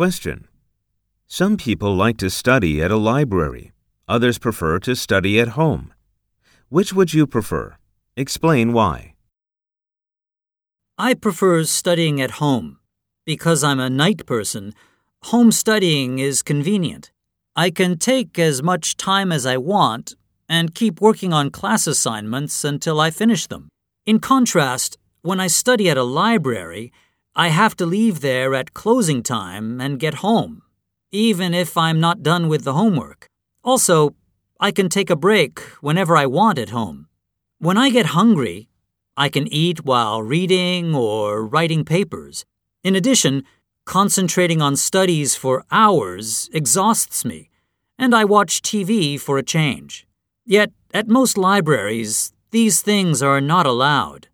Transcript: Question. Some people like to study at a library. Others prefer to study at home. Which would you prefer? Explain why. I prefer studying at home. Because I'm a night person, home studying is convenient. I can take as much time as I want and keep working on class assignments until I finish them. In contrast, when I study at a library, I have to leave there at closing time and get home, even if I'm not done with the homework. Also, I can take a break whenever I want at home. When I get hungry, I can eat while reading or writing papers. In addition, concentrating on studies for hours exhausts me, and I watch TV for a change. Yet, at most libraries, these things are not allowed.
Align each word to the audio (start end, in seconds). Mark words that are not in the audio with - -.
Question. 0.00 0.48
Some 1.26 1.58
people 1.58 1.94
like 1.94 2.16
to 2.24 2.30
study 2.30 2.82
at 2.82 2.90
a 2.90 2.96
library. 2.96 3.72
Others 4.08 4.38
prefer 4.38 4.78
to 4.78 4.96
study 4.96 5.38
at 5.38 5.60
home. 5.60 5.92
Which 6.70 6.94
would 6.94 7.12
you 7.12 7.26
prefer? 7.26 7.76
Explain 8.16 8.72
why. 8.72 9.12
I 10.96 11.12
prefer 11.12 11.64
studying 11.64 12.18
at 12.18 12.40
home. 12.40 12.78
Because 13.26 13.62
I'm 13.62 13.78
a 13.78 13.90
night 13.90 14.24
person, 14.24 14.72
home 15.24 15.52
studying 15.52 16.18
is 16.18 16.40
convenient. 16.40 17.12
I 17.54 17.68
can 17.68 17.98
take 17.98 18.38
as 18.38 18.62
much 18.62 18.96
time 18.96 19.30
as 19.30 19.44
I 19.44 19.58
want 19.58 20.14
and 20.48 20.74
keep 20.74 21.02
working 21.02 21.34
on 21.34 21.50
class 21.50 21.86
assignments 21.86 22.64
until 22.64 23.00
I 23.00 23.10
finish 23.10 23.46
them. 23.48 23.68
In 24.06 24.18
contrast, 24.18 24.96
when 25.20 25.40
I 25.40 25.48
study 25.48 25.90
at 25.90 25.98
a 25.98 26.10
library, 26.20 26.90
I 27.40 27.48
have 27.48 27.74
to 27.76 27.86
leave 27.86 28.20
there 28.20 28.54
at 28.54 28.74
closing 28.74 29.22
time 29.22 29.80
and 29.80 29.98
get 29.98 30.16
home, 30.16 30.60
even 31.10 31.54
if 31.54 31.74
I'm 31.74 31.98
not 31.98 32.22
done 32.22 32.48
with 32.48 32.64
the 32.64 32.74
homework. 32.74 33.30
Also, 33.64 34.14
I 34.60 34.70
can 34.70 34.90
take 34.90 35.08
a 35.08 35.16
break 35.16 35.58
whenever 35.80 36.18
I 36.18 36.26
want 36.26 36.58
at 36.58 36.68
home. 36.68 37.08
When 37.58 37.78
I 37.78 37.88
get 37.88 38.12
hungry, 38.20 38.68
I 39.16 39.30
can 39.30 39.46
eat 39.48 39.86
while 39.86 40.22
reading 40.22 40.94
or 40.94 41.42
writing 41.46 41.82
papers. 41.82 42.44
In 42.84 42.94
addition, 42.94 43.44
concentrating 43.86 44.60
on 44.60 44.76
studies 44.76 45.34
for 45.34 45.64
hours 45.70 46.50
exhausts 46.52 47.24
me, 47.24 47.48
and 47.98 48.14
I 48.14 48.22
watch 48.26 48.60
TV 48.60 49.18
for 49.18 49.38
a 49.38 49.42
change. 49.42 50.06
Yet, 50.44 50.72
at 50.92 51.08
most 51.08 51.38
libraries, 51.38 52.34
these 52.50 52.82
things 52.82 53.22
are 53.22 53.40
not 53.40 53.64
allowed. 53.64 54.28